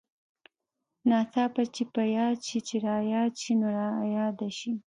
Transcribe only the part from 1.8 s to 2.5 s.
په ياد